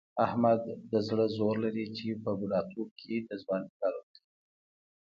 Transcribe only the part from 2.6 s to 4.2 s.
توب کې د ځوانۍ کارونه